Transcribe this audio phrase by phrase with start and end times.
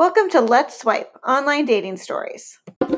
[0.00, 2.58] Welcome to Let's Swipe Online Dating Stories.
[2.80, 2.88] All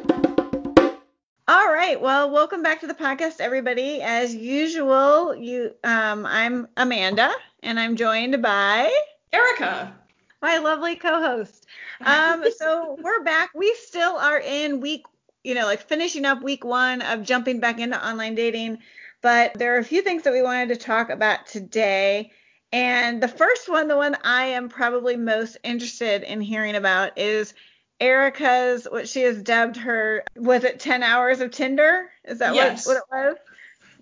[1.49, 4.01] right, well, welcome back to the podcast, everybody.
[4.01, 8.97] As usual, you, um, I'm Amanda, and I'm joined by
[9.33, 9.93] Erica,
[10.41, 11.67] my lovely co-host.
[12.03, 13.51] Um, so we're back.
[13.53, 15.03] We still are in week,
[15.43, 18.79] you know, like finishing up week one of jumping back into online dating,
[19.23, 22.31] but there are a few things that we wanted to talk about today.
[22.73, 27.53] And the first one, the one I am probably most interested in hearing about is
[28.01, 32.11] Erica's, what she has dubbed her, was it 10 hours of Tinder?
[32.25, 32.87] Is that yes.
[32.87, 33.37] what, what it was?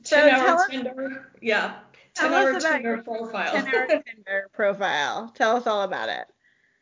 [0.04, 1.74] 10 so hours Tinder, yeah.
[2.14, 3.52] 10 hour Tinder profile.
[3.52, 5.32] 10 hour Tinder profile.
[5.34, 6.26] Tell us all about it.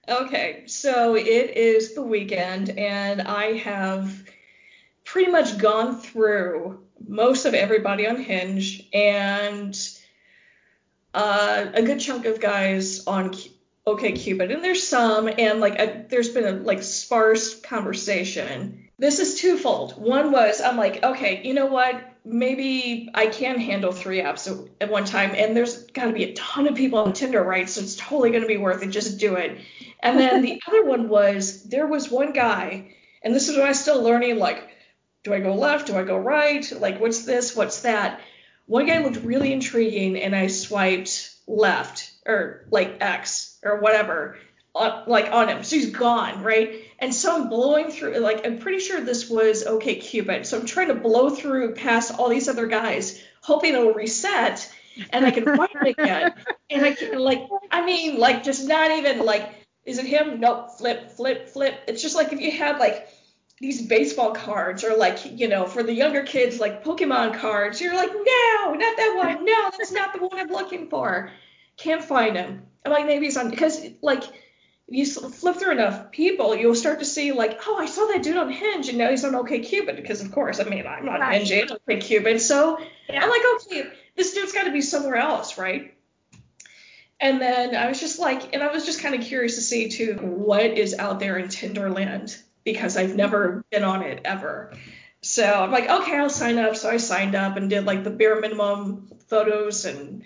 [0.09, 4.25] Okay, so it is the weekend, and I have
[5.05, 9.79] pretty much gone through most of everybody on Hinge and
[11.19, 13.35] uh, a good chunk of guys on
[13.85, 18.89] OK Cupid, and there's some, and like a, there's been a like sparse conversation.
[19.01, 20.01] This is twofold.
[20.01, 22.01] One was I'm like, okay, you know what?
[22.25, 26.35] Maybe I can handle three apps at one time, and there's got to be a
[26.35, 27.69] ton of people on Tinder, right?
[27.69, 28.91] So it's totally going to be worth it.
[28.91, 29.59] Just do it.
[30.01, 33.71] And then the other one was there was one guy, and this is when I
[33.71, 34.69] was still learning, like,
[35.25, 35.89] do I go left?
[35.89, 36.71] Do I go right?
[36.79, 37.57] Like, what's this?
[37.57, 38.21] What's that?
[38.69, 44.39] One guy looked really intriguing and I swiped left or like X or whatever
[44.75, 45.65] on, like on him.
[45.65, 46.85] So he's gone, right?
[46.99, 50.47] And so I'm blowing through like I'm pretty sure this was OK Cupid.
[50.47, 54.71] So I'm trying to blow through past all these other guys, hoping it'll reset
[55.13, 56.35] and I can find it again.
[56.69, 59.55] And I can like I mean like just not even like
[59.87, 60.41] is it him?
[60.41, 61.81] Nope, flip, flip, flip.
[61.89, 63.09] It's just like if you had like
[63.61, 67.81] these baseball cards or like you know for the younger kids like pokemon cards.
[67.81, 69.45] You're like no not that one.
[69.45, 71.31] No that's not the one i'm looking for.
[71.77, 76.11] Can't find him i'm like maybe he's on because like if you flip through enough
[76.11, 79.11] people you'll start to see like oh i saw that dude on hinge and now
[79.11, 79.97] he's on ok cupid.
[79.97, 81.47] Because of course i mean i'm not right.
[81.47, 83.23] hinge on ok cupid so yeah.
[83.23, 85.95] i'm like okay this dude's got to be somewhere else right?
[87.21, 89.89] And then I was just like, and I was just kind of curious to see
[89.89, 92.41] too what is out there in Tinderland
[92.73, 94.75] because I've never been on it ever.
[95.23, 96.77] So I'm like, okay, I'll sign up.
[96.77, 100.23] So I signed up and did like the bare minimum photos and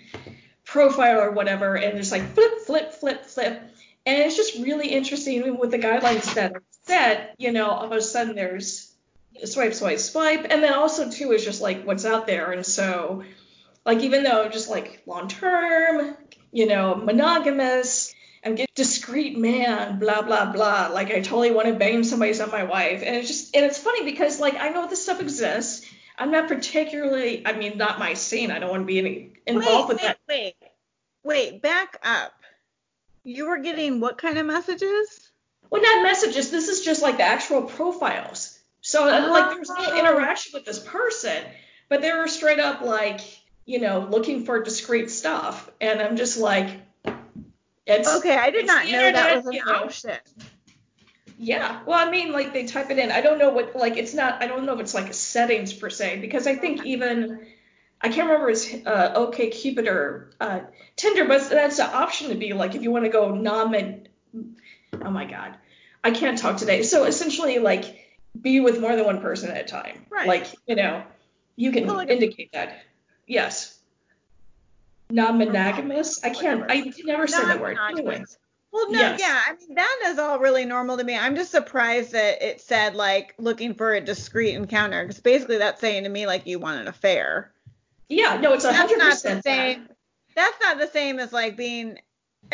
[0.65, 3.61] profile or whatever, and just like flip, flip, flip, flip.
[4.05, 7.93] And it's just really interesting with the guidelines that are set, you know, all of
[7.93, 8.93] a sudden there's
[9.45, 10.45] swipe, swipe, swipe.
[10.49, 12.51] And then also too is just like what's out there.
[12.51, 13.23] And so
[13.85, 16.17] like even though just like long term,
[16.51, 18.13] you know, monogamous,
[18.45, 20.89] I'm a discreet man, blah blah blah.
[20.91, 23.79] Like I totally want to bang somebody's on my wife, and it's just and it's
[23.79, 25.89] funny because like I know this stuff exists.
[26.17, 28.51] I'm not particularly, I mean, not my scene.
[28.51, 30.19] I don't want to be any, involved wait, with that.
[30.29, 30.55] Wait,
[31.23, 32.33] wait, back up.
[33.23, 35.31] You were getting what kind of messages?
[35.69, 36.51] Well, not messages.
[36.51, 38.59] This is just like the actual profiles.
[38.81, 39.31] So oh.
[39.31, 39.99] like there's no oh.
[39.99, 41.43] interaction with this person,
[41.89, 43.21] but they were straight up like,
[43.65, 46.69] you know, looking for discreet stuff, and I'm just like
[47.85, 49.73] it's, okay, I did not know internet, that was an know.
[49.73, 50.17] option.
[51.37, 53.11] Yeah, well, I mean, like they type it in.
[53.11, 54.41] I don't know what, like, it's not.
[54.41, 57.45] I don't know if it's like settings per se, because I think even
[57.99, 60.61] I can't remember it's uh, OK Cupid or uh,
[60.95, 64.07] Tinder, but that's the option to be like if you want to go non.
[65.01, 65.57] Oh my God,
[66.03, 66.83] I can't talk today.
[66.83, 67.83] So essentially, like,
[68.39, 70.05] be with more than one person at a time.
[70.09, 70.27] Right.
[70.27, 71.03] Like, you know,
[71.55, 72.83] you can well, like indicate a- that.
[73.27, 73.79] Yes
[75.13, 76.23] non-monogamous.
[76.23, 76.65] I can't.
[76.67, 77.77] I never say that word.
[77.89, 78.23] Anyway.
[78.71, 79.19] Well, no, yes.
[79.19, 79.39] yeah.
[79.45, 81.15] I mean, that is all really normal to me.
[81.15, 85.79] I'm just surprised that it said like looking for a discreet encounter because basically that's
[85.79, 87.51] saying to me like you want an affair.
[88.09, 89.43] Yeah, no, it's a hundred percent.
[89.43, 89.87] Same.
[90.35, 91.99] That's not the same as like being.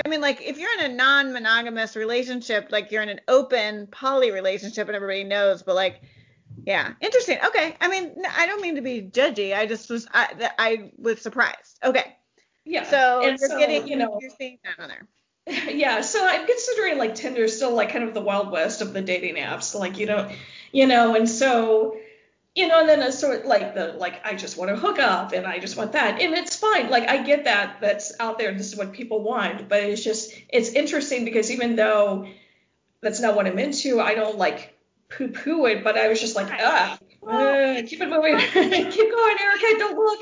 [0.06, 4.32] I mean, like if you're in a non-monogamous relationship, like you're in an open poly
[4.32, 6.02] relationship and everybody knows, but like,
[6.66, 7.40] yeah, interesting.
[7.46, 9.56] Okay, I mean, I don't mean to be judgy.
[9.56, 11.80] I just was, I, I was surprised.
[11.84, 12.18] Okay.
[12.70, 12.84] Yeah.
[12.84, 15.08] So and you're so, getting, you know, you're seeing that on there.
[15.74, 19.02] Yeah, so I'm considering like Tinder still like kind of the wild west of the
[19.02, 19.74] dating apps.
[19.74, 20.30] Like you know,
[20.72, 21.98] you know, and so
[22.54, 25.00] you know, and then a sort of like the like I just want to hook
[25.00, 26.92] up and I just want that, and it's fine.
[26.92, 28.54] Like I get that that's out there.
[28.54, 32.28] This is what people want, but it's just it's interesting because even though
[33.02, 34.78] that's not what I'm into, I don't like
[35.10, 35.84] poo-poo it.
[35.84, 38.38] But I was just like, ah, uh, keep it moving,
[38.92, 39.80] keep going, Erica.
[39.80, 40.20] Don't look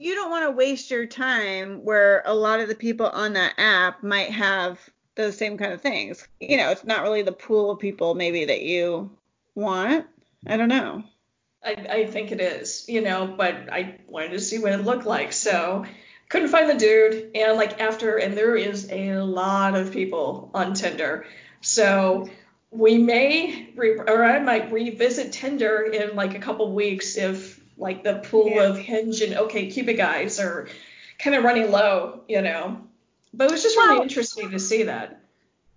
[0.00, 3.52] you don't want to waste your time where a lot of the people on that
[3.58, 4.80] app might have
[5.14, 6.26] those same kind of things.
[6.40, 9.10] You know, it's not really the pool of people maybe that you
[9.54, 10.06] want.
[10.46, 11.04] I don't know.
[11.62, 15.04] I, I think it is, you know, but I wanted to see what it looked
[15.04, 15.34] like.
[15.34, 15.84] So
[16.30, 17.32] couldn't find the dude.
[17.34, 21.26] And like after, and there is a lot of people on Tinder.
[21.60, 22.26] So
[22.70, 28.04] we may, re- or I might revisit Tinder in like a couple weeks if like
[28.04, 28.64] the pool yeah.
[28.64, 30.68] of Hinge and OkCupid guys are
[31.18, 32.82] kind of running low, you know.
[33.32, 35.20] But it was just really well, interesting to see that.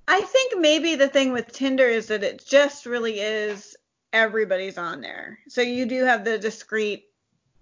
[0.07, 3.75] I think maybe the thing with Tinder is that it just really is
[4.11, 5.39] everybody's on there.
[5.47, 7.05] So you do have the discreet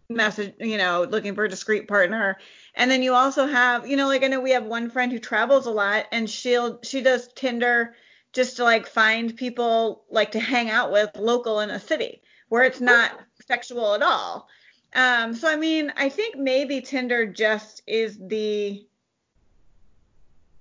[0.10, 2.38] message, you know, looking for a discreet partner.
[2.76, 5.20] And then you also have, you know, like I know we have one friend who
[5.20, 7.96] travels a lot and she'll she does Tinder
[8.34, 12.64] just to like find people like to hang out with local in a city where
[12.64, 13.12] it's not
[13.52, 14.48] sexual at all.
[14.94, 18.86] Um, so I mean, I think maybe Tinder just is the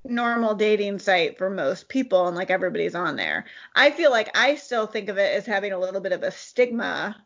[0.02, 3.44] normal dating site for most people and like everybody's on there.
[3.76, 6.32] I feel like I still think of it as having a little bit of a
[6.32, 7.16] stigma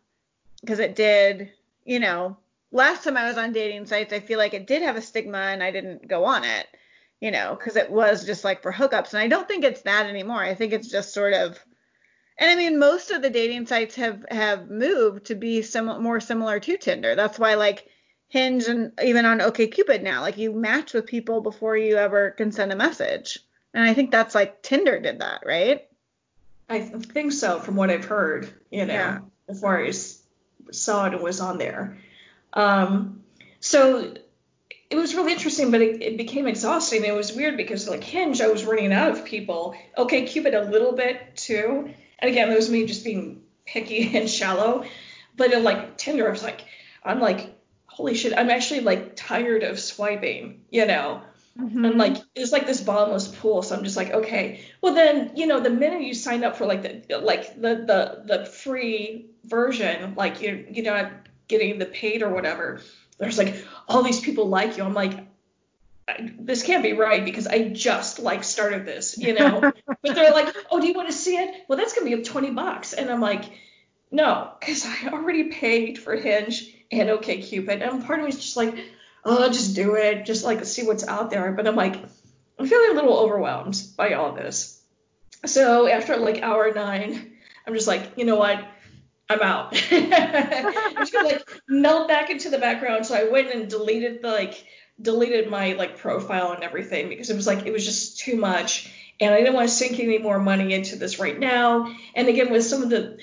[0.61, 1.51] because it did,
[1.87, 2.37] you know,
[2.71, 5.39] last time I was on dating sites, I feel like it did have a stigma
[5.39, 6.67] and I didn't go on it,
[7.21, 9.15] you know, because it was just like for hookups.
[9.15, 10.43] And I don't think it's that anymore.
[10.43, 11.59] I think it's just sort of
[12.39, 16.21] and I mean, most of the dating sites have have moved to be some more
[16.21, 17.15] similar to Tinder.
[17.15, 17.87] That's why like
[18.29, 22.51] Hinge and even on OkCupid now, like you match with people before you ever can
[22.51, 23.39] send a message.
[23.73, 25.87] And I think that's like Tinder did that, right?
[26.69, 28.49] I think so, from what I've heard.
[28.71, 29.19] You know, yeah.
[29.47, 29.93] before I
[30.73, 31.99] saw it, it was on there.
[32.53, 33.23] Um,
[33.61, 34.15] so
[34.91, 37.05] it was really interesting, but it, it, became exhausting.
[37.05, 39.75] It was weird because like Hinge, I was running out of people.
[39.97, 41.93] OkCupid a little bit too.
[42.19, 44.85] And again, it was me just being picky and shallow.
[45.37, 46.65] But in like Tinder, I was like,
[47.03, 51.23] I'm like, holy shit, I'm actually like tired of swiping, you know.
[51.59, 51.85] Mm-hmm.
[51.85, 53.63] And like it's like this bottomless pool.
[53.63, 54.65] So I'm just like, okay.
[54.81, 58.23] Well then, you know, the minute you sign up for like the like the the
[58.39, 61.13] the free version, like you you're not
[61.47, 62.81] getting the paid or whatever,
[63.19, 64.83] there's like all these people like you.
[64.83, 65.29] I'm like,
[66.39, 69.61] this can't be right because I just like started this, you know.
[69.87, 71.65] but they're like, oh, do you want to see it?
[71.69, 73.45] Well, that's gonna be 20 bucks, and I'm like,
[74.11, 78.57] no, because I already paid for Hinge and OkCupid, and part of me is just
[78.57, 78.77] like,
[79.25, 81.53] oh, just do it, just like see what's out there.
[81.53, 81.97] But I'm like,
[82.59, 84.81] I'm feeling a little overwhelmed by all this.
[85.47, 87.33] So after like hour nine,
[87.67, 88.65] I'm just like, you know what?
[89.29, 89.75] I'm out.
[89.91, 93.07] I'm just gonna like melt back into the background.
[93.07, 94.67] So I went and deleted the like
[95.01, 98.93] deleted my like profile and everything because it was like it was just too much
[99.21, 101.95] and I didn't want to sink any more money into this right now.
[102.15, 103.19] And again, with some of the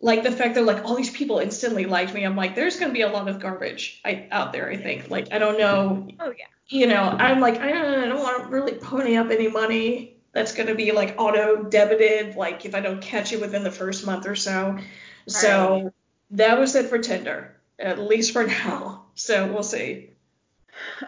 [0.00, 2.92] like the fact that like all these people instantly liked me, I'm like, there's gonna
[2.92, 4.70] be a lot of garbage I, out there.
[4.70, 6.08] I think like I don't know.
[6.20, 6.46] Oh yeah.
[6.68, 10.16] You know, I'm like I don't, I don't want to really pony up any money
[10.32, 14.06] that's gonna be like auto debited like if I don't catch it within the first
[14.06, 14.72] month or so.
[14.72, 14.82] Right.
[15.26, 15.92] So
[16.32, 19.06] that was it for Tinder, at least for now.
[19.14, 20.13] So we'll see.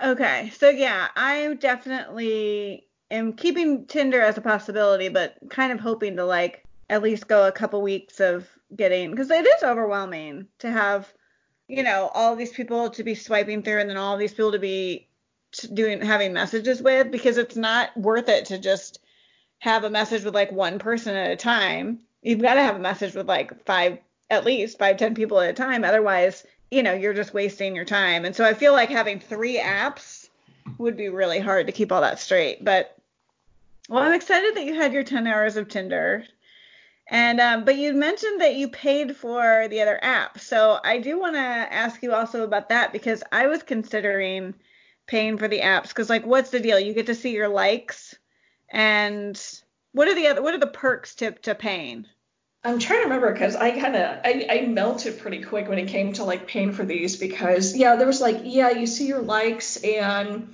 [0.03, 0.51] Okay.
[0.57, 6.25] So yeah, I definitely am keeping Tinder as a possibility, but kind of hoping to
[6.25, 11.13] like at least go a couple weeks of getting because it is overwhelming to have
[11.69, 14.59] you know all these people to be swiping through and then all these people to
[14.59, 15.09] be
[15.73, 19.01] doing having messages with because it's not worth it to just
[19.59, 22.81] have a message with like one person at a time you've got to have a
[22.81, 23.99] message with like five
[24.29, 27.85] at least five ten people at a time otherwise you know, you're just wasting your
[27.85, 28.25] time.
[28.25, 30.29] And so I feel like having three apps
[30.79, 32.65] would be really hard to keep all that straight.
[32.65, 32.97] But
[33.89, 36.25] well, I'm excited that you had your 10 hours of Tinder.
[37.09, 40.41] And um, but you mentioned that you paid for the other app.
[40.41, 44.55] So I do want to ask you also about that because I was considering
[45.07, 46.81] paying for the apps because like what's the deal?
[46.81, 48.17] You get to see your likes
[48.71, 49.41] and
[49.93, 52.07] what are the other what are the perks to to paying?
[52.67, 55.87] I'm trying to remember because I kind of I, I melted pretty quick when it
[55.87, 59.23] came to like paying for these because yeah there was like yeah you see your
[59.23, 60.53] likes and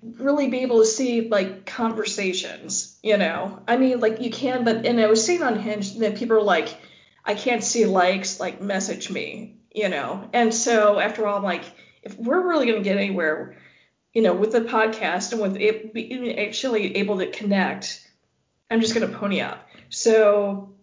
[0.00, 3.60] really be able to see like conversations you know?
[3.66, 6.42] I mean like you can but and I was seeing on Hinge that people are
[6.42, 6.76] like
[7.24, 10.30] I can't see likes like message me you know?
[10.32, 11.64] And so after all I'm like
[12.04, 13.58] if we're really gonna get anywhere
[14.14, 18.08] you know with the podcast and with it being actually able to connect
[18.70, 19.68] I'm just gonna pony up.
[19.88, 20.76] So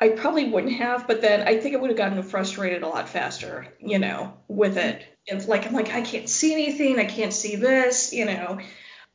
[0.00, 3.08] I probably wouldn't have, but then I think I would have gotten frustrated a lot
[3.08, 5.04] faster, you know, with it.
[5.26, 8.60] It's like I'm like I can't see anything, I can't see this, you know.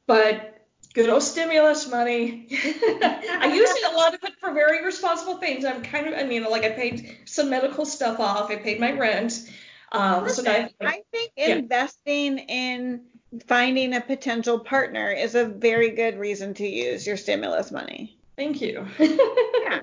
[0.05, 0.63] But
[0.93, 2.47] good old stimulus money.
[2.51, 5.65] I used a lot of it for very responsible things.
[5.65, 8.91] I'm kind of, I mean, like I paid some medical stuff off, I paid my
[8.91, 9.49] rent.
[9.91, 11.55] Um, so I, I think yeah.
[11.55, 13.05] investing in
[13.47, 18.19] finding a potential partner is a very good reason to use your stimulus money.
[18.37, 18.85] Thank you.
[18.99, 19.79] yeah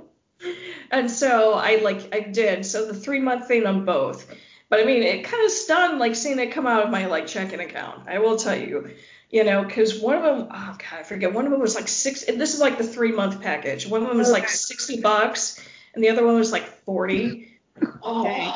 [0.91, 2.65] and so I like I did.
[2.67, 4.33] So the three month thing on both.
[4.69, 7.27] But I mean, it kind of stunned like seeing it come out of my like
[7.27, 8.09] checking account.
[8.09, 8.91] I will tell you,
[9.31, 11.89] you know, because one of them, oh god, I forget, one of them was like
[11.89, 12.25] six.
[12.25, 13.87] This is like the three month package.
[13.87, 15.63] One of them was like sixty bucks,
[15.95, 17.59] and the other one was like forty.
[18.03, 18.51] Oh, okay.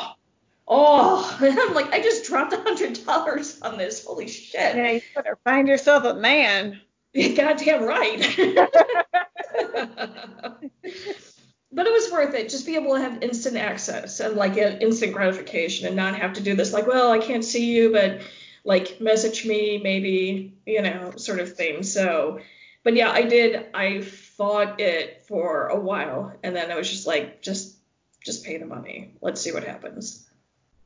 [0.67, 4.05] oh, I'm like, I just dropped a hundred dollars on this.
[4.05, 4.75] Holy shit!
[4.75, 6.81] Yeah, you better find yourself a man.
[7.35, 8.39] Goddamn right.
[11.71, 12.49] but it was worth it.
[12.49, 16.41] Just be able to have instant access and like instant gratification and not have to
[16.41, 18.21] do this like, well, I can't see you, but
[18.63, 21.83] like message me maybe, you know, sort of thing.
[21.83, 22.39] So,
[22.83, 23.65] but yeah, I did.
[23.73, 27.75] I fought it for a while, and then I was just like, just
[28.23, 29.13] just pay the money.
[29.21, 30.27] Let's see what happens.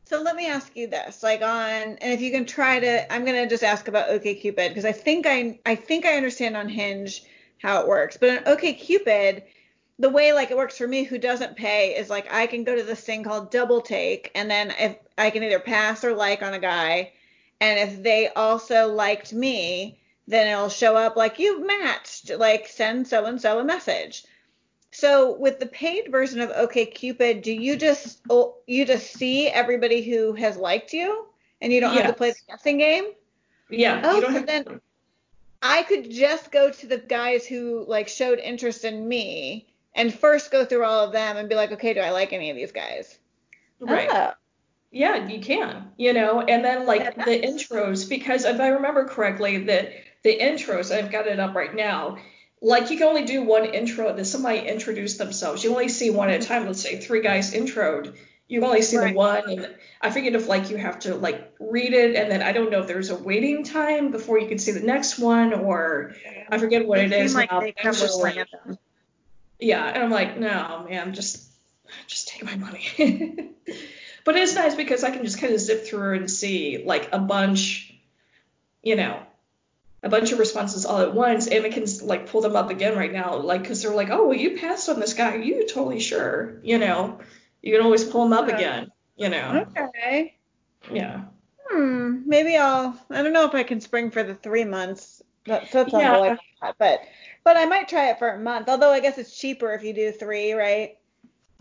[0.05, 3.23] So let me ask you this, like on, and if you can try to, I'm
[3.23, 7.23] gonna just ask about OkCupid because I think I, I think I understand on Hinge
[7.61, 9.43] how it works, but on OkCupid,
[10.01, 12.75] the way like it works for me who doesn't pay is like I can go
[12.75, 16.41] to this thing called double take, and then if I can either pass or like
[16.41, 17.13] on a guy,
[17.59, 23.07] and if they also liked me, then it'll show up like you've matched, like send
[23.07, 24.25] so and so a message.
[24.89, 30.01] So with the paid version of OkCupid, do you just oh, you just see everybody
[30.01, 31.27] who has liked you,
[31.61, 32.05] and you don't yes.
[32.05, 33.05] have to play the guessing game?
[33.69, 34.01] Yeah.
[34.03, 34.81] Oh, so then
[35.61, 40.51] I could just go to the guys who like showed interest in me and first
[40.51, 42.71] go through all of them and be like, okay, do I like any of these
[42.71, 43.17] guys?
[43.79, 44.09] Right.
[44.11, 44.33] Oh.
[44.93, 49.05] Yeah, you can, you know, and then like yeah, the intros, because if I remember
[49.05, 49.93] correctly, that
[50.23, 52.17] the intros, I've got it up right now,
[52.61, 55.63] like you can only do one intro that somebody introduced themselves.
[55.63, 56.65] You only see one at a time.
[56.65, 58.15] Let's say three guys introed.
[58.49, 59.13] You only see right.
[59.13, 62.41] the one, and I forget if like you have to like read it, and then
[62.41, 65.53] I don't know if there's a waiting time before you can see the next one,
[65.53, 66.15] or
[66.49, 67.61] I forget what it, it is like now.
[67.61, 68.45] They come just like,
[69.61, 71.47] yeah, and I'm like, no, man, just
[72.07, 72.83] just take my money.
[74.25, 77.19] but it's nice because I can just kind of zip through and see like a
[77.19, 77.93] bunch,
[78.81, 79.21] you know,
[80.03, 82.97] a bunch of responses all at once, and it can like pull them up again
[82.97, 85.67] right now, like because they're like, oh, well, you passed on this guy, are you
[85.67, 86.59] totally sure?
[86.63, 87.19] You know,
[87.61, 88.91] you can always pull them up again.
[89.15, 89.67] You know.
[89.77, 90.37] Okay.
[90.91, 91.25] Yeah.
[91.69, 92.23] Hmm.
[92.25, 92.97] Maybe I'll.
[93.11, 95.21] I don't know if I can spring for the three months.
[95.45, 96.17] That, that's yeah.
[96.17, 97.01] like that, but
[97.43, 98.69] but I might try it for a month.
[98.69, 100.97] Although I guess it's cheaper if you do three, right?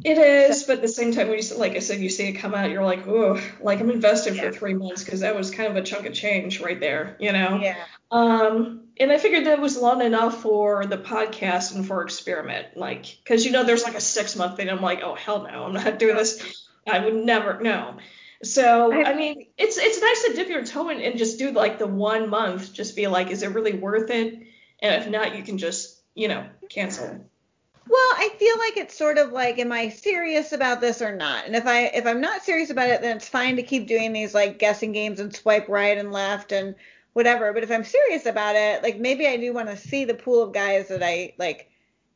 [0.02, 2.32] It is, but at the same time, when you like I said, you see it
[2.32, 4.44] come out, you're like, oh, like I'm invested yeah.
[4.44, 7.32] for three months because that was kind of a chunk of change right there, you
[7.32, 7.60] know.
[7.60, 7.84] Yeah.
[8.10, 13.18] Um, and I figured that was long enough for the podcast and for experiment, like,
[13.22, 14.70] because you know there's like a six month thing.
[14.70, 16.66] I'm like, oh hell no, I'm not doing this.
[16.90, 17.98] I would never, no.
[18.42, 21.78] So I mean, it's it's nice to dip your toe in and just do like
[21.78, 24.34] the one month, just be like, is it really worth it?
[24.80, 27.06] And if not, you can just, you know, cancel.
[27.06, 31.46] Well, I feel like it's sort of like, am I serious about this or not?
[31.46, 34.12] And if I if I'm not serious about it, then it's fine to keep doing
[34.12, 36.76] these like guessing games and swipe right and left and
[37.12, 37.52] whatever.
[37.52, 40.42] But if I'm serious about it, like maybe I do want to see the pool
[40.42, 41.70] of guys that I like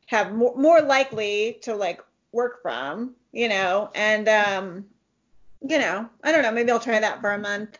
[0.07, 2.01] have more more likely to like
[2.31, 4.85] work from, you know, and um,
[5.61, 7.77] you know, I don't know, maybe I'll try that for a month.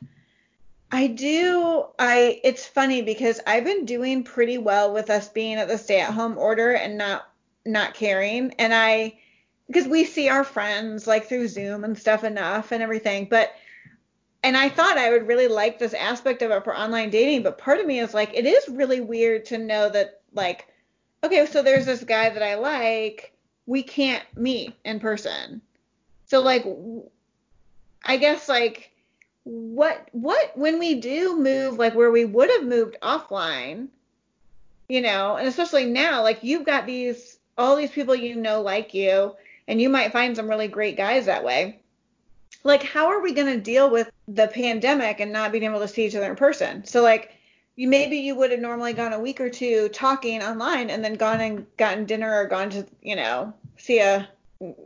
[0.91, 1.85] I do.
[1.97, 2.39] I.
[2.43, 6.73] It's funny because I've been doing pretty well with us being at the stay-at-home order
[6.73, 7.27] and not
[7.65, 9.17] not caring, and I
[9.67, 13.53] because we see our friends like through Zoom and stuff enough and everything, but
[14.45, 17.57] and I thought I would really like this aspect of it for online dating, but
[17.57, 20.67] part of me is like, it is really weird to know that like,
[21.23, 23.33] okay, so there's this guy that I like,
[23.65, 25.63] we can't meet in person.
[26.27, 26.63] So like,
[28.05, 28.91] I guess like
[29.43, 33.87] what what when we do move like where we would have moved offline
[34.89, 38.93] you know and especially now like you've got these all these people you know like
[38.93, 39.35] you
[39.67, 41.79] and you might find some really great guys that way.
[42.63, 46.05] Like how are we to deal with the pandemic and not being able to see
[46.05, 46.85] each other in person?
[46.85, 47.31] So like
[47.75, 51.15] you maybe you would have normally gone a week or two talking online and then
[51.15, 54.27] gone and gotten dinner or gone to you know see a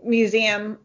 [0.04, 0.78] museum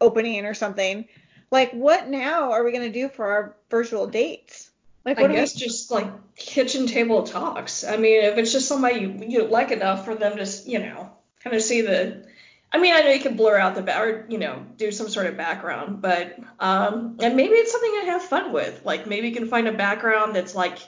[0.00, 1.06] opening or something
[1.50, 4.70] like what now are we going to do for our virtual dates?
[5.04, 5.60] Like I guess we...
[5.60, 7.84] just like kitchen table talks.
[7.84, 11.10] I mean, if it's just somebody you, you like enough for them to, you know,
[11.42, 12.26] kind of see the
[12.70, 15.08] I mean, I know you can blur out the back or, you know, do some
[15.08, 18.84] sort of background, but um and maybe it's something to have fun with.
[18.84, 20.78] Like maybe you can find a background that's like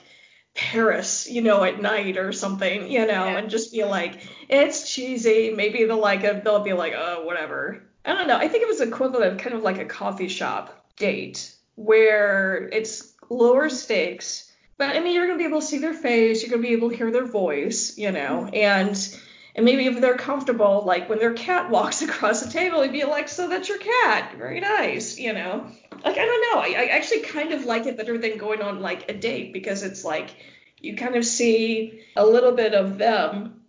[0.53, 3.37] Paris, you know, at night or something, you know, yeah.
[3.37, 5.51] and just be like, it's cheesy.
[5.51, 7.83] Maybe they'll like it, they'll be like, oh, whatever.
[8.05, 8.37] I don't know.
[8.37, 13.13] I think it was equivalent of kind of like a coffee shop date where it's
[13.29, 16.67] lower stakes, but I mean, you're gonna be able to see their face, you're gonna
[16.67, 18.55] be able to hear their voice, you know, mm-hmm.
[18.55, 19.19] and
[19.53, 23.03] and maybe if they're comfortable, like when their cat walks across the table, you'd be
[23.03, 25.67] like, so that's your cat, very nice, you know.
[26.03, 28.81] Like I don't know, I, I actually kind of like it better than going on
[28.81, 30.35] like a date because it's like
[30.79, 33.60] you kind of see a little bit of them,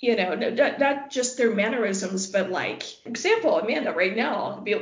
[0.00, 4.76] you know, not, not just their mannerisms, but like, example, Amanda, right now, be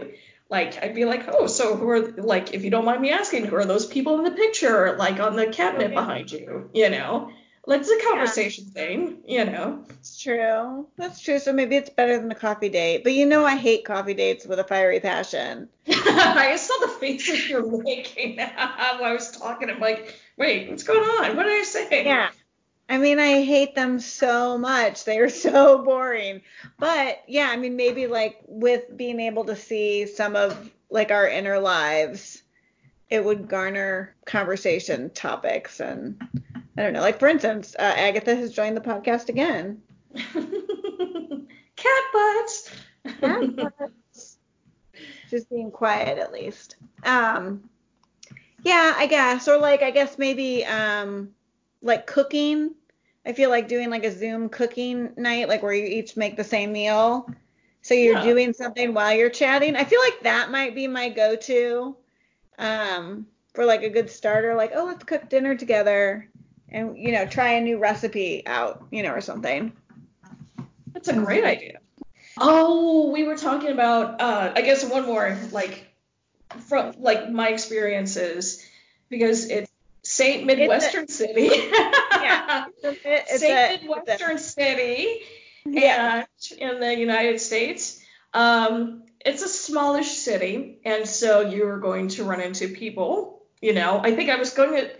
[0.48, 3.46] like, I'd be like, oh, so who are, like, if you don't mind me asking,
[3.46, 5.94] who are those people in the picture, like on the cabinet okay.
[5.94, 7.30] behind you, you know?
[7.66, 8.72] Like, it's a conversation yeah.
[8.72, 9.84] thing, you know?
[9.88, 10.86] It's true.
[10.98, 11.38] That's true.
[11.38, 13.04] So maybe it's better than a coffee date.
[13.04, 15.70] But you know, I hate coffee dates with a fiery passion.
[15.88, 19.70] I saw the faces you're making while I was talking.
[19.70, 21.36] I'm like, wait, what's going on?
[21.36, 22.04] What did I say?
[22.04, 22.28] Yeah.
[22.88, 25.04] I mean, I hate them so much.
[25.04, 26.42] They are so boring.
[26.78, 31.28] But yeah, I mean, maybe like with being able to see some of like our
[31.28, 32.42] inner lives,
[33.10, 36.20] it would garner conversation topics and
[36.76, 37.00] I don't know.
[37.00, 39.82] Like for instance, uh, Agatha has joined the podcast again.
[40.14, 42.70] Cat butts.
[43.20, 44.38] Cat butts.
[45.30, 46.76] Just being quiet at least.
[47.02, 47.68] Um,
[48.62, 49.48] yeah, I guess.
[49.48, 51.30] Or like I guess maybe um
[51.84, 52.74] like cooking.
[53.24, 56.44] I feel like doing like a Zoom cooking night, like where you each make the
[56.44, 57.28] same meal.
[57.82, 58.24] So you're yeah.
[58.24, 59.76] doing something while you're chatting.
[59.76, 61.94] I feel like that might be my go-to
[62.58, 64.54] um, for like a good starter.
[64.54, 66.28] Like, oh, let's cook dinner together,
[66.70, 69.72] and you know, try a new recipe out, you know, or something.
[70.94, 71.78] That's a great idea.
[72.38, 74.20] Oh, we were talking about.
[74.20, 75.86] Uh, I guess one more like
[76.68, 78.66] from like my experiences
[79.10, 79.70] because it's
[80.04, 81.50] Saint Midwestern a, City.
[81.52, 82.66] yeah.
[82.82, 85.22] It's Saint Midwestern City
[85.66, 86.24] yeah.
[86.58, 88.00] in the United States.
[88.32, 93.42] Um, it's a smallish city, and so you're going to run into people.
[93.62, 94.90] You know, I think I was going to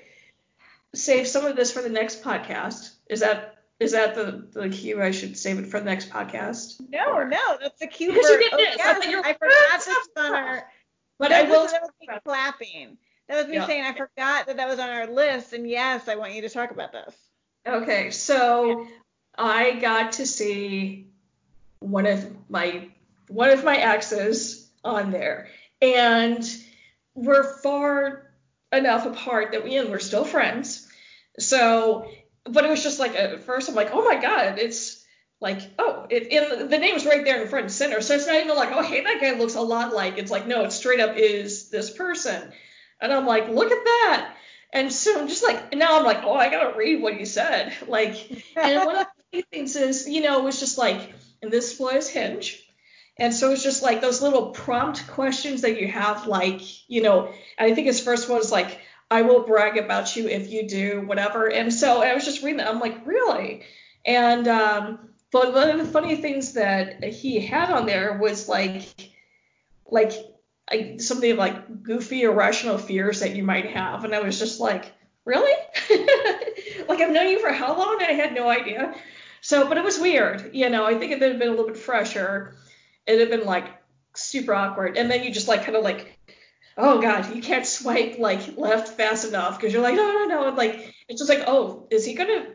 [0.95, 2.95] save some of this for the next podcast.
[3.11, 5.03] Is that is that the the cue?
[5.03, 6.81] I should save it for the next podcast.
[6.89, 7.29] No, or?
[7.29, 8.17] no, that's the cue for.
[8.17, 10.65] You oh, yes, I, I forgot this on our
[11.19, 11.63] but I will.
[11.63, 12.97] Was, that was clapping.
[13.28, 13.66] That was me yeah.
[13.66, 16.49] saying I forgot that that was on our list, and yes, I want you to
[16.49, 17.14] talk about this.
[17.66, 18.87] Okay, so
[19.37, 21.09] I got to see
[21.78, 22.88] one of my
[23.28, 25.49] one of my exes on there,
[25.81, 26.44] and
[27.14, 28.31] we're far
[28.72, 30.88] enough apart that we and we're still friends.
[31.38, 32.11] So,
[32.44, 35.05] but it was just like at first I'm like, oh my god, it's
[35.40, 38.01] like, oh, it, it, the name's right there in front and center.
[38.01, 40.16] So it's not even like, oh, hey, that guy looks a lot like.
[40.16, 42.53] It's like, no, it straight up is this person.
[43.05, 44.35] And I'm like, look at that.
[44.73, 47.73] And so I'm just like, now I'm like, oh, I gotta read what he said.
[47.87, 48.17] Like,
[48.57, 51.12] and one of the things is, you know, it was just like,
[51.43, 52.61] and this was Hinge.
[53.17, 57.33] And so it's just like those little prompt questions that you have, like, you know,
[57.59, 61.05] I think his first one was like, I will brag about you if you do
[61.07, 61.47] whatever.
[61.47, 62.69] And so I was just reading that.
[62.69, 63.62] I'm like, really?
[64.05, 69.12] And um, but one of the funny things that he had on there was like,
[69.87, 70.12] like
[70.70, 74.92] I, something like goofy irrational fears that you might have, and I was just like,
[75.24, 75.53] really?
[76.88, 77.98] like I've known you for how long?
[78.00, 78.94] And I had no idea.
[79.40, 80.87] So, but it was weird, you know.
[80.87, 82.57] I think if it had been a little bit fresher,
[83.07, 83.66] it'd have been like
[84.14, 84.96] super awkward.
[84.96, 86.18] And then you just like kind of like,
[86.79, 90.48] oh god, you can't swipe like left fast enough because you're like, no, no, no.
[90.48, 92.46] And like it's just like, oh, is he gonna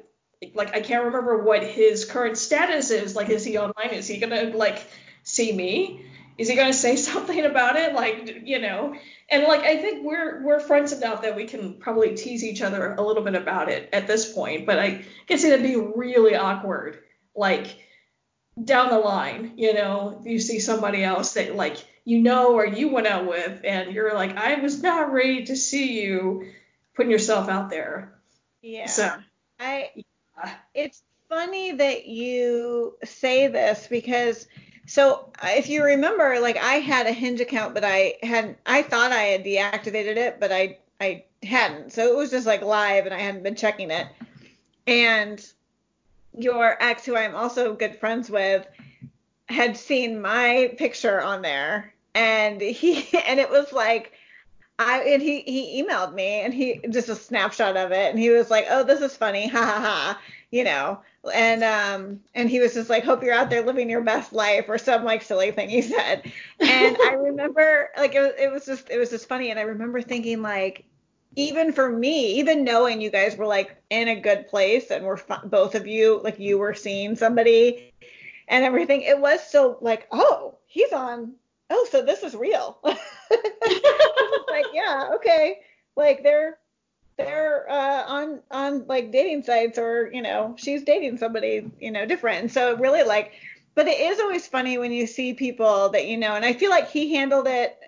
[0.54, 3.16] like I can't remember what his current status is.
[3.16, 3.92] Like, is he online?
[3.92, 4.84] Is he gonna like
[5.24, 6.06] see me?
[6.40, 7.94] Is he gonna say something about it?
[7.94, 8.96] Like, you know,
[9.30, 12.94] and like I think we're we're friends enough that we can probably tease each other
[12.94, 14.66] a little bit about it at this point.
[14.66, 17.00] But I see that be really awkward,
[17.36, 17.78] like
[18.62, 19.54] down the line.
[19.58, 23.62] You know, you see somebody else that like you know or you went out with,
[23.66, 26.48] and you're like, I was not ready to see you
[26.96, 28.18] putting yourself out there.
[28.62, 28.88] Yeah.
[28.88, 29.14] So
[29.60, 30.56] I yeah.
[30.74, 34.48] it's funny that you say this because
[34.90, 38.82] so uh, if you remember, like I had a Hinge account, but I had I
[38.82, 41.94] thought I had deactivated it, but I I hadn't.
[41.94, 44.08] So it was just like live, and I hadn't been checking it.
[44.88, 45.46] And
[46.36, 48.66] your ex, who I'm also good friends with,
[49.48, 54.14] had seen my picture on there, and he and it was like.
[54.82, 58.30] I, and he, he emailed me and he just a snapshot of it and he
[58.30, 60.22] was like, oh, this is funny, ha ha ha
[60.52, 61.02] you know
[61.34, 64.66] and um and he was just like hope you're out there living your best life
[64.68, 66.32] or some like silly thing he said.
[66.60, 69.50] And i remember like it, it was just it was just funny.
[69.50, 70.86] And i remember thinking like
[71.36, 75.22] even for me even knowing you guys were like in a good place and were
[75.46, 77.92] both of you like you were seeing somebody
[78.48, 81.34] and everything it was still like oh he's on
[81.70, 82.80] oh so this is real.
[84.50, 85.60] Like yeah okay.
[85.96, 86.58] Like they're
[87.20, 92.06] they're uh, on on like dating sites or you know she's dating somebody you know
[92.06, 93.34] different And so really like
[93.76, 96.70] but it is always funny when you see people that you know and i feel
[96.70, 97.80] like he handled it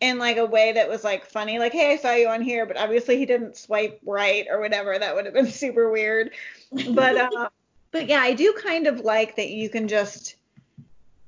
[0.00, 2.64] in like a way that was like funny, like, hey, I saw you on here,
[2.66, 4.98] but obviously he didn't swipe right or whatever.
[4.98, 6.30] That would have been super weird.
[6.72, 7.48] But uh,
[7.90, 10.36] but yeah, I do kind of like that you can just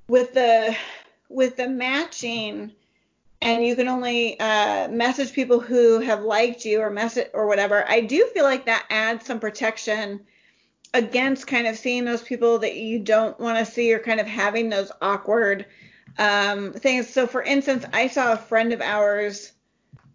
[0.08, 0.76] with the
[1.28, 2.72] with the matching
[3.42, 7.84] and you can only uh, message people who have liked you or message or whatever.
[7.88, 10.20] I do feel like that adds some protection
[10.94, 14.28] against kind of seeing those people that you don't want to see or kind of
[14.28, 15.66] having those awkward
[16.18, 17.08] um, things.
[17.08, 19.52] So, for instance, I saw a friend of ours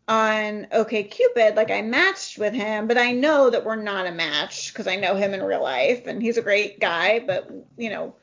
[0.08, 4.72] on OKCupid, like I matched with him, but I know that we're not a match
[4.72, 8.16] because I know him in real life and he's a great guy, but you know,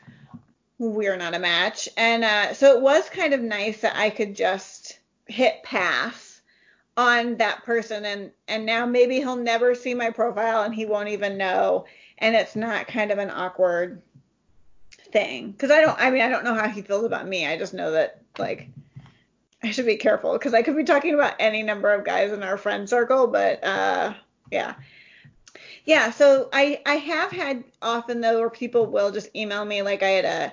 [0.79, 1.89] we're not a match.
[1.97, 6.35] And uh, so it was kind of nice that I could just hit pass
[6.97, 11.09] on that person and and now maybe he'll never see my profile and he won't
[11.09, 11.85] even know
[12.19, 14.01] and it's not kind of an awkward
[15.11, 17.47] thing because I don't I mean I don't know how he feels about me.
[17.47, 18.69] I just know that like
[19.63, 22.45] I should be careful because I could be talking about any number of guys in
[22.45, 24.15] our friend circle, but uh
[24.53, 24.75] yeah.
[25.85, 30.03] Yeah, so I I have had often though where people will just email me like
[30.03, 30.53] I had a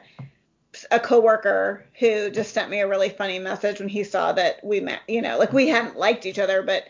[0.90, 4.80] a coworker who just sent me a really funny message when he saw that we
[4.80, 6.86] met, you know, like we hadn't liked each other, but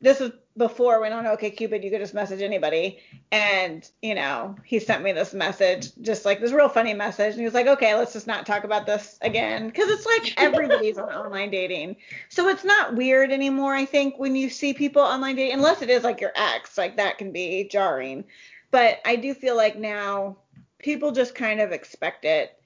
[0.00, 2.98] this was before when on OKCupid you could just message anybody,
[3.32, 7.38] and you know he sent me this message, just like this real funny message, and
[7.38, 10.98] he was like, okay, let's just not talk about this again, because it's like everybody's
[10.98, 11.96] on online dating,
[12.28, 13.74] so it's not weird anymore.
[13.74, 16.96] I think when you see people online dating, unless it is like your ex, like
[16.96, 18.24] that can be jarring,
[18.70, 20.36] but I do feel like now
[20.78, 22.60] people just kind of expect it,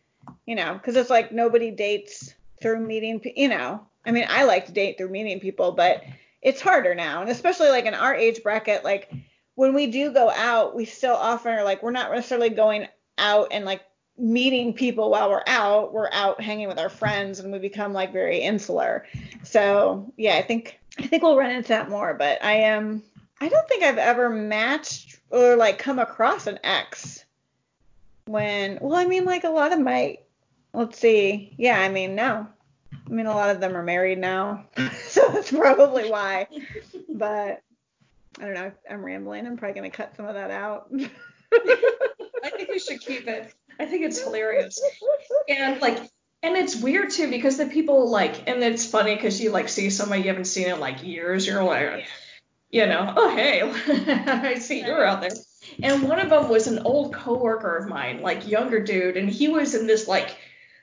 [0.47, 3.87] you know, because it's like nobody dates through meeting, you know.
[4.05, 6.03] I mean, I like to date through meeting people, but
[6.43, 9.13] it's harder now, and especially like in our age bracket, like
[9.55, 13.49] when we do go out, we still often are like we're not necessarily going out
[13.53, 13.83] and like
[14.19, 15.93] meeting people while we're out.
[15.93, 19.07] We're out hanging with our friends, and we become like very insular.
[19.45, 22.15] So yeah, I think I think we'll run into that more.
[22.15, 23.03] But I am
[23.41, 27.25] I don't think I've ever matched or like come across an ex
[28.27, 30.19] when well I mean like a lot of my
[30.73, 32.47] let's see yeah I mean no
[33.07, 34.65] I mean, a lot of them are married now,
[35.05, 36.49] so that's probably why.
[37.09, 37.63] But
[38.41, 38.73] I don't know.
[38.91, 39.47] I'm rambling.
[39.47, 40.91] I'm probably gonna cut some of that out.
[41.53, 43.53] I think you should keep it.
[43.79, 44.81] I think it's hilarious.
[45.49, 45.99] And like,
[46.43, 49.91] and it's weird too because the people like, and it's funny because you like see
[49.91, 51.47] somebody you haven't seen in like years.
[51.47, 52.07] You're like,
[52.71, 53.63] you know, oh hey,
[54.27, 55.31] I see you're out there.
[55.83, 59.49] And one of them was an old coworker of mine, like younger dude, and he
[59.49, 60.37] was in this like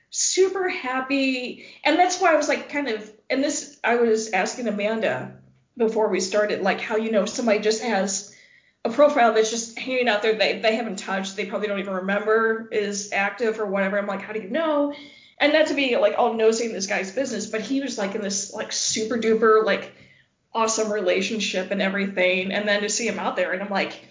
[0.10, 1.65] super happy.
[1.84, 5.38] And that's why I was like kind of and this I was asking Amanda
[5.78, 8.36] before we started, like how you know somebody just has
[8.86, 11.93] a profile that's just hanging out there they, they haven't touched, they probably don't even
[11.93, 13.98] remember is active or whatever.
[13.98, 14.93] I'm like, how do you know?
[15.39, 18.15] And not to be like all nosy in this guy's business, but he was like
[18.15, 19.93] in this like super duper like
[20.54, 22.52] awesome relationship and everything.
[22.52, 24.06] And then to see him out there and I'm like,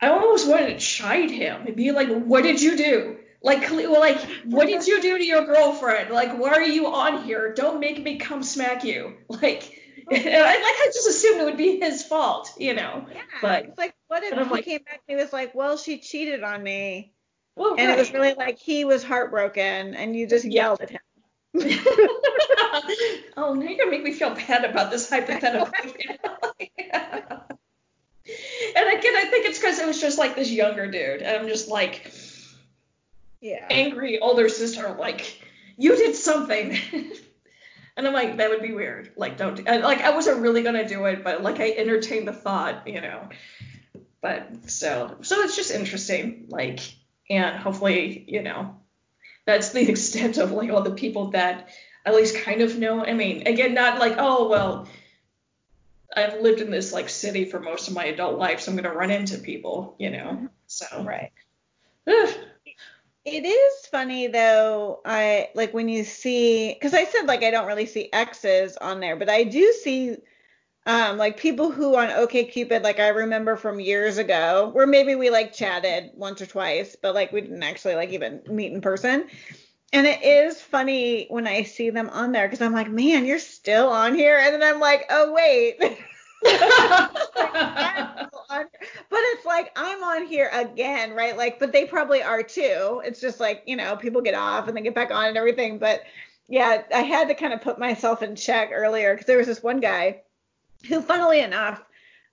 [0.00, 3.18] I almost wanted to chide him and be like, what did you do?
[3.44, 6.10] Like, like, what did you do to your girlfriend?
[6.10, 7.52] Like, why are you on here?
[7.52, 9.18] Don't make me come smack you.
[9.28, 10.14] Like, oh.
[10.14, 13.06] and I, like, I just assumed it would be his fault, you know.
[13.12, 13.20] Yeah.
[13.42, 15.98] But it's like, what if he like, came back and he was like, well, she
[15.98, 17.12] cheated on me.
[17.54, 17.96] Well, and right.
[17.96, 21.00] it was really like he was heartbroken, and you just yelled at him.
[23.36, 25.68] oh, now you're gonna make me feel bad about this hypothetical.
[25.84, 25.94] and
[26.68, 27.22] again,
[29.16, 32.10] I think it's because it was just like this younger dude, and I'm just like
[33.44, 33.66] yeah.
[33.70, 35.40] angry older sister like
[35.76, 36.76] you did something
[37.96, 40.88] and i'm like that would be weird like don't do, like i wasn't really gonna
[40.88, 43.28] do it but like i entertained the thought you know
[44.22, 46.80] but so so it's just interesting like
[47.28, 48.74] and hopefully you know
[49.44, 51.68] that's the extent of like all the people that
[52.06, 54.88] at least kind of know i mean again not like oh well
[56.16, 58.90] i've lived in this like city for most of my adult life so i'm gonna
[58.90, 61.30] run into people you know so Right.
[62.06, 62.34] Ugh.
[63.24, 65.00] It is funny though.
[65.04, 69.00] I like when you see because I said like I don't really see X's on
[69.00, 70.16] there, but I do see
[70.86, 75.30] um like people who on OKCupid like I remember from years ago where maybe we
[75.30, 79.28] like chatted once or twice, but like we didn't actually like even meet in person.
[79.92, 83.38] And it is funny when I see them on there because I'm like, man, you're
[83.38, 85.80] still on here, and then I'm like, oh wait.
[86.44, 87.10] but
[89.10, 91.36] it's like I'm on here again, right?
[91.36, 93.02] Like, but they probably are too.
[93.04, 95.78] It's just like, you know, people get off and then get back on and everything.
[95.78, 96.02] But
[96.48, 99.62] yeah, I had to kind of put myself in check earlier because there was this
[99.62, 100.20] one guy
[100.86, 101.82] who, funnily enough,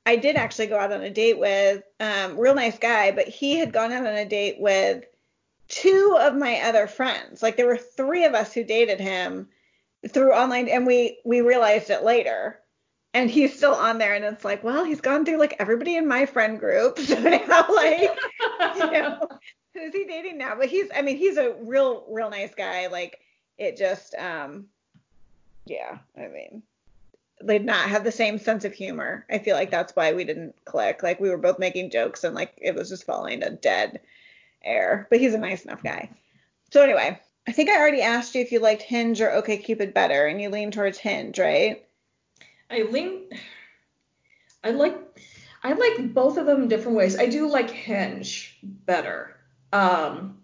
[0.05, 1.83] I did actually go out on a date with.
[1.99, 5.05] Um, real nice guy, but he had gone out on a date with
[5.69, 7.41] two of my other friends.
[7.41, 9.47] Like there were three of us who dated him
[10.09, 12.60] through online and we we realized it later
[13.13, 16.07] and he's still on there and it's like well he's gone through like everybody in
[16.07, 18.09] my friend group so now like
[18.75, 19.27] you know
[19.73, 20.55] who's he dating now?
[20.55, 23.19] But he's i mean he's a real real nice guy like
[23.57, 24.65] it just um
[25.65, 26.63] yeah i mean
[27.43, 29.25] they'd not have the same sense of humor.
[29.27, 31.01] I feel like that's why we didn't click.
[31.01, 33.99] Like we were both making jokes and like it was just falling a dead
[34.63, 35.07] air.
[35.09, 36.11] But he's a nice enough guy.
[36.71, 40.27] So anyway i think i already asked you if you liked hinge or okcupid better
[40.27, 41.85] and you lean towards hinge right
[42.71, 43.29] I lean.
[44.63, 44.97] I like.
[45.63, 47.19] I like both of them in different ways.
[47.19, 49.37] I do like Hinge better.
[49.71, 50.39] Um,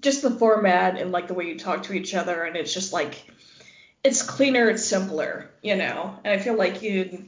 [0.00, 2.92] just the format and like the way you talk to each other, and it's just
[2.92, 3.24] like
[4.04, 6.18] it's cleaner, it's simpler, you know.
[6.24, 7.26] And I feel like you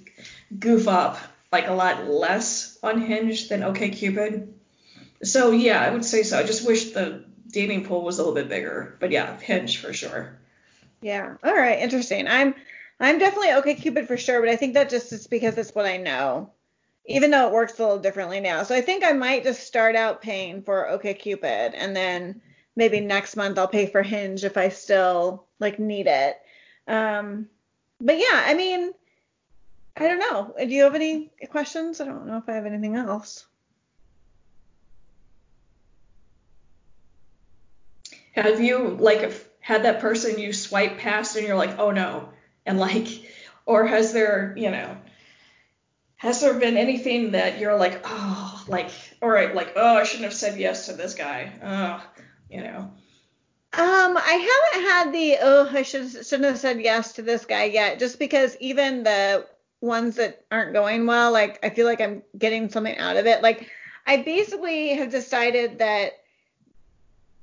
[0.58, 1.18] goof up
[1.50, 4.52] like a lot less on Hinge than OkCupid.
[5.22, 6.38] So yeah, I would say so.
[6.38, 9.92] I just wish the dating pool was a little bit bigger, but yeah, Hinge for
[9.92, 10.38] sure.
[11.00, 11.36] Yeah.
[11.42, 11.80] All right.
[11.80, 12.28] Interesting.
[12.28, 12.54] I'm
[13.02, 15.96] I'm definitely OkCupid for sure, but I think that just is because it's what I
[15.96, 16.52] know.
[17.06, 18.62] Even though it works a little differently now.
[18.62, 22.40] So I think I might just start out paying for OkCupid and then
[22.76, 26.40] maybe next month I'll pay for Hinge if I still like need it.
[26.86, 27.48] Um
[28.00, 28.92] but yeah, I mean
[29.96, 30.54] I don't know.
[30.56, 32.00] Do you have any questions?
[32.00, 33.44] I don't know if I have anything else.
[38.36, 42.28] Have you like had that person you swipe past and you're like, oh no,
[42.66, 43.08] and like
[43.66, 44.96] or has there you know
[46.16, 50.24] has there been anything that you're like oh like all right like oh i shouldn't
[50.24, 51.52] have said yes to this guy.
[51.62, 52.04] Oh
[52.50, 52.92] you know.
[53.74, 57.64] Um i haven't had the oh i should shouldn't have said yes to this guy
[57.64, 59.46] yet just because even the
[59.80, 63.42] ones that aren't going well like i feel like i'm getting something out of it.
[63.42, 63.68] Like
[64.06, 66.12] i basically have decided that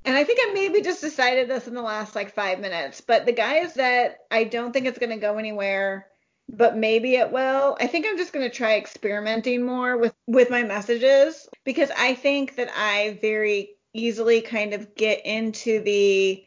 [0.04, 3.26] and I think I maybe just decided this in the last like five minutes, but
[3.26, 6.06] the guys that I don't think it's going to go anywhere,
[6.48, 7.76] but maybe it will.
[7.80, 12.14] I think I'm just going to try experimenting more with with my messages because I
[12.14, 16.44] think that I very easily kind of get into the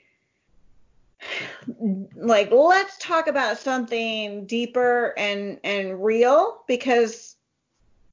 [2.16, 7.36] like let's talk about something deeper and and real because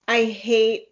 [0.07, 0.89] I hate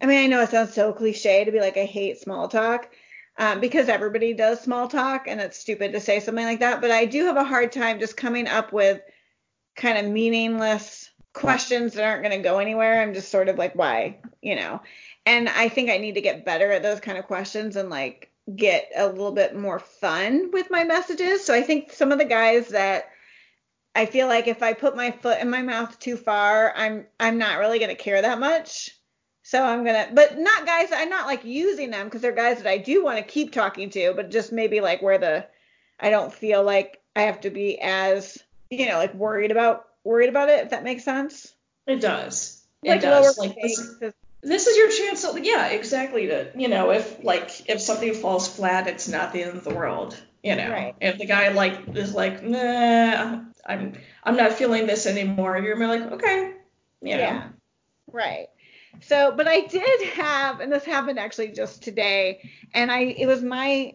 [0.00, 2.90] I mean I know it sounds so cliche to be like I hate small talk
[3.38, 6.80] um, because everybody does small talk and it's stupid to say something like that.
[6.80, 9.00] But I do have a hard time just coming up with
[9.76, 13.00] kind of meaningless questions that aren't going to go anywhere.
[13.00, 14.82] I'm just sort of like, why, you know?
[15.24, 18.30] And I think I need to get better at those kind of questions and like
[18.54, 21.44] get a little bit more fun with my messages.
[21.44, 23.10] So I think some of the guys that
[23.94, 27.38] I feel like if I put my foot in my mouth too far, I'm I'm
[27.38, 28.90] not really going to care that much.
[29.42, 30.90] So I'm gonna, but not guys.
[30.92, 33.90] I'm not like using them because they're guys that I do want to keep talking
[33.90, 35.46] to, but just maybe like where the
[35.98, 38.38] I don't feel like I have to be as
[38.70, 40.64] you know like worried about worried about it.
[40.64, 41.52] If that makes sense.
[41.86, 42.62] It does.
[42.84, 43.36] It does.
[43.36, 43.96] Like this,
[44.42, 45.22] this is your chance.
[45.22, 46.28] To, yeah, exactly.
[46.28, 49.74] To you know if like if something falls flat, it's not the end of the
[49.74, 50.20] world.
[50.42, 50.94] You know, right.
[51.00, 53.92] if the guy like is like, nah, I'm
[54.24, 56.54] I'm not feeling this anymore, you're like, okay,
[57.00, 57.22] you know.
[57.22, 57.48] Yeah.
[58.10, 58.48] Right.
[59.00, 63.42] So, but I did have, and this happened actually just today, and I it was
[63.42, 63.94] my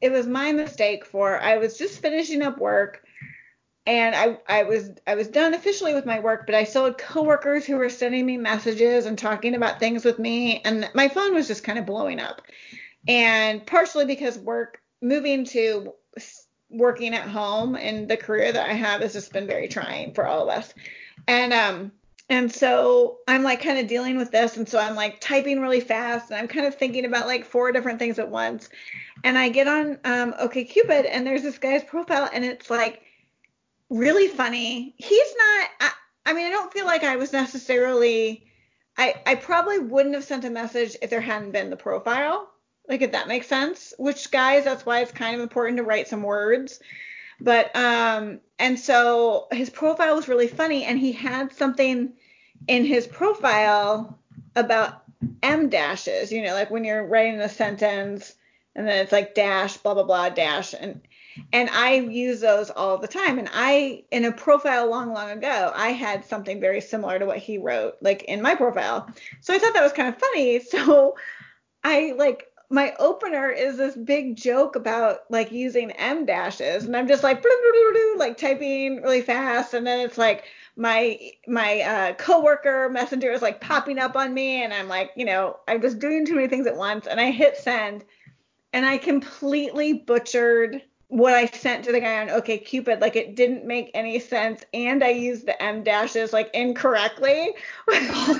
[0.00, 3.04] it was my mistake for I was just finishing up work
[3.86, 6.98] and I I was I was done officially with my work, but I still had
[6.98, 11.34] coworkers who were sending me messages and talking about things with me, and my phone
[11.34, 12.42] was just kind of blowing up.
[13.08, 15.94] And partially because work moving to
[16.70, 20.26] working at home and the career that I have has just been very trying for
[20.26, 20.72] all of us.
[21.26, 21.92] And um
[22.28, 24.56] and so I'm like kind of dealing with this.
[24.56, 27.72] And so I'm like typing really fast and I'm kind of thinking about like four
[27.72, 28.68] different things at once.
[29.24, 33.02] And I get on um, OkCupid and there's this guy's profile and it's like
[33.90, 34.94] really funny.
[34.96, 35.90] He's not, I,
[36.26, 38.46] I mean, I don't feel like I was necessarily,
[38.96, 42.48] I, I probably wouldn't have sent a message if there hadn't been the profile.
[42.88, 43.92] Like if that makes sense.
[43.98, 46.80] Which guys, that's why it's kind of important to write some words.
[47.42, 52.12] But um and so his profile was really funny and he had something
[52.68, 54.18] in his profile
[54.54, 55.02] about
[55.42, 58.34] em dashes, you know, like when you're writing a sentence
[58.74, 60.74] and then it's like dash, blah, blah, blah, dash.
[60.78, 61.00] And,
[61.52, 63.38] and I use those all the time.
[63.38, 67.38] And I, in a profile long, long ago, I had something very similar to what
[67.38, 69.08] he wrote, like in my profile.
[69.40, 70.60] So I thought that was kind of funny.
[70.70, 71.16] So
[71.84, 76.84] I like, my opener is this big joke about like using em dashes.
[76.84, 77.44] And I'm just like,
[78.16, 79.74] like typing really fast.
[79.74, 80.44] And then it's like,
[80.76, 85.24] my my uh, coworker messenger is like popping up on me, and I'm like, you
[85.24, 88.04] know, I'm just doing too many things at once, and I hit send,
[88.72, 90.82] and I completely butchered
[91.12, 94.64] what I sent to the guy on OK Cupid, like it didn't make any sense,
[94.72, 97.52] and I used the em dashes like incorrectly.
[97.92, 98.38] and so then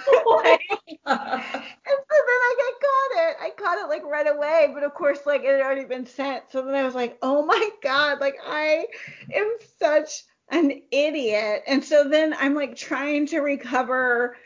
[1.06, 3.36] I caught it.
[3.42, 6.44] I caught it like right away, but of course, like it had already been sent.
[6.50, 8.86] So then I was like, oh my god, like I
[9.34, 11.64] am such an idiot.
[11.66, 14.38] And so then I'm like trying to recover,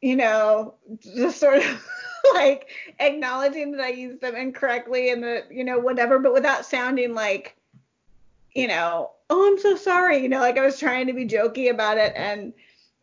[0.00, 1.88] you know, just sort of
[2.34, 2.68] like
[3.00, 7.56] acknowledging that I used them incorrectly and that, you know, whatever, but without sounding like
[8.54, 10.18] you know, oh, I'm so sorry.
[10.18, 12.52] You know, like I was trying to be jokey about it and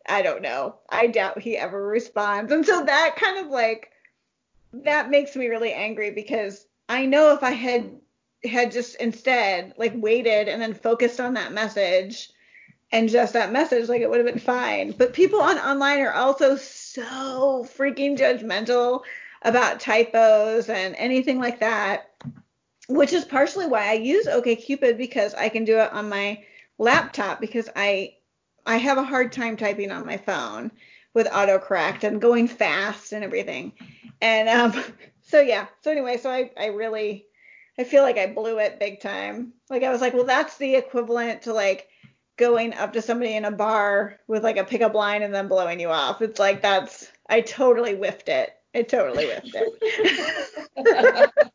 [0.08, 0.76] I don't know.
[0.88, 2.52] I doubt he ever responds.
[2.52, 3.90] And so that kind of like
[4.72, 7.90] that makes me really angry because I know if I had
[8.44, 12.30] had just instead like waited and then focused on that message
[12.90, 14.92] and just that message like it would have been fine.
[14.92, 19.02] But people on online are also so freaking judgmental
[19.42, 22.10] about typos and anything like that
[22.94, 26.44] which is partially why I use OkCupid because I can do it on my
[26.78, 28.14] laptop because I
[28.64, 30.70] I have a hard time typing on my phone
[31.14, 33.72] with autocorrect and going fast and everything.
[34.20, 34.84] And um
[35.22, 35.66] so yeah.
[35.82, 37.26] So anyway, so I I really
[37.78, 39.52] I feel like I blew it big time.
[39.70, 41.88] Like I was like, well that's the equivalent to like
[42.36, 45.80] going up to somebody in a bar with like a pickup line and then blowing
[45.80, 46.22] you off.
[46.22, 48.50] It's like that's I totally whiffed it.
[48.74, 51.30] I totally whiffed it.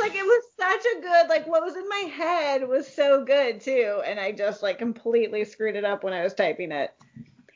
[0.00, 3.60] Like it was such a good like what was in my head was so good
[3.60, 6.94] too, and I just like completely screwed it up when I was typing it.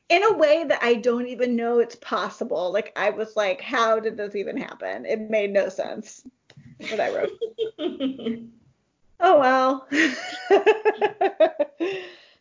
[0.08, 2.72] In a way that I don't even know it's possible.
[2.72, 5.06] Like I was like, how did this even happen?
[5.06, 6.22] It made no sense
[6.90, 7.30] what I wrote.
[9.20, 9.88] oh well.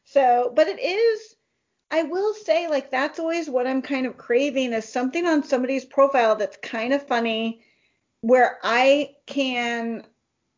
[0.06, 1.36] so, but it is
[1.92, 5.84] I will say like that's always what I'm kind of craving is something on somebody's
[5.84, 7.62] profile that's kind of funny
[8.22, 10.04] where I can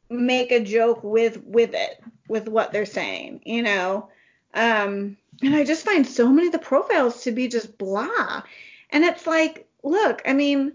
[0.10, 4.10] make a joke with with it with what they're saying you know?
[4.54, 8.44] Um and i just find so many of the profiles to be just blah.
[8.92, 10.74] And it's like look i mean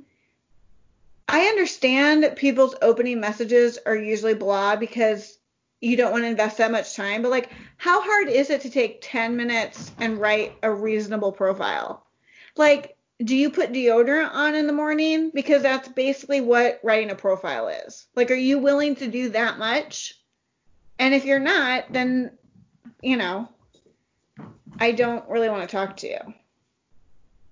[1.28, 5.38] i understand people's opening messages are usually blah because
[5.80, 8.70] you don't want to invest that much time but like how hard is it to
[8.70, 12.04] take 10 minutes and write a reasonable profile?
[12.56, 15.30] Like do you put deodorant on in the morning?
[15.34, 18.06] Because that's basically what writing a profile is.
[18.14, 20.14] Like, are you willing to do that much?
[20.98, 22.36] And if you're not, then,
[23.02, 23.48] you know,
[24.78, 26.34] I don't really want to talk to you.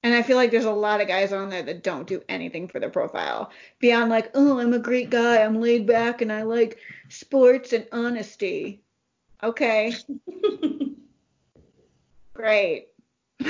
[0.03, 2.69] And I feel like there's a lot of guys on there that don't do anything
[2.69, 3.51] for their profile
[3.81, 7.89] beyond like, oh, I'm a great guy, I'm laid back, and I like sports and
[7.91, 8.83] honesty.
[9.43, 9.93] Okay.
[12.35, 12.87] Great.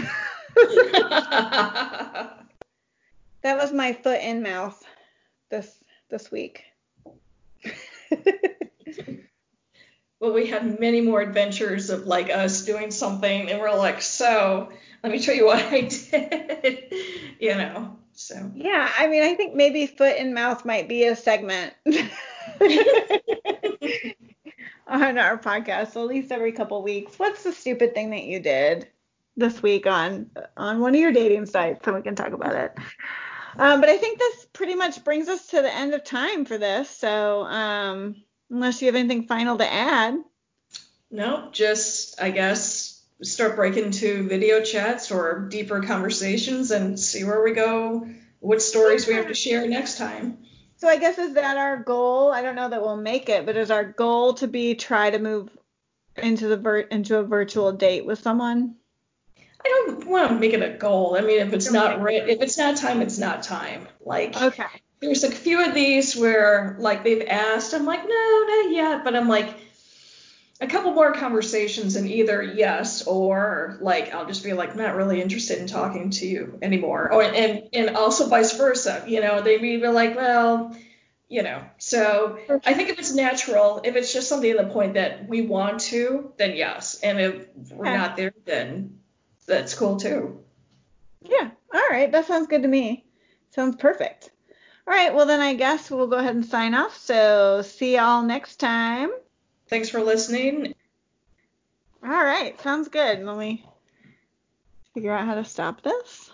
[3.43, 4.83] that was my foot in mouth
[5.51, 6.65] this this week.
[10.21, 14.71] well, we had many more adventures of like us doing something, and we're like, so
[15.03, 16.93] let me show you what I did,
[17.39, 17.97] you know.
[18.15, 21.75] So yeah, I mean, I think maybe foot in mouth might be a segment
[24.87, 27.19] on our podcast, at least every couple weeks.
[27.19, 28.89] What's the stupid thing that you did?
[29.37, 32.75] This week on on one of your dating sites, so we can talk about it.
[33.59, 36.59] Um, but I think this pretty much brings us to the end of time for
[36.59, 36.91] this.
[36.91, 38.17] So um,
[38.51, 40.17] unless you have anything final to add.
[41.11, 47.43] No, just I guess start breaking to video chats or deeper conversations and see where
[47.43, 48.07] we go,
[48.41, 50.39] what stories we have to share next time.
[50.79, 52.31] So I guess is that our goal?
[52.31, 55.19] I don't know that we'll make it, but is our goal to be try to
[55.19, 55.49] move
[56.17, 58.75] into the vir- into a virtual date with someone?
[59.67, 61.17] I don't want to make it a goal.
[61.19, 63.89] I mean, if it's not right, if it's not time, it's not time.
[64.05, 64.65] Like, okay.
[65.01, 69.15] There's a few of these where like they've asked, I'm like, no, not yet, but
[69.15, 69.55] I'm like,
[70.61, 75.21] a couple more conversations and either yes or like I'll just be like not really
[75.21, 77.11] interested in talking to you anymore.
[77.13, 79.05] Oh, and and also vice versa.
[79.07, 80.75] You know, they may be like, well,
[81.29, 81.63] you know.
[81.77, 85.43] So I think if it's natural, if it's just something to the point that we
[85.43, 87.01] want to, then yes.
[87.03, 87.97] And if we're okay.
[87.97, 89.01] not there, then
[89.47, 90.41] that's cool too.
[91.23, 91.51] Yeah.
[91.75, 92.11] All right.
[92.11, 93.05] That sounds good to me.
[93.51, 94.31] Sounds perfect.
[94.87, 95.15] All right.
[95.15, 96.97] Well, then I guess we'll go ahead and sign off.
[96.97, 99.11] So see y'all next time.
[99.69, 100.75] Thanks for listening.
[102.05, 102.61] All right.
[102.61, 103.23] Sounds good.
[103.25, 103.65] Let me
[104.95, 106.31] figure out how to stop this.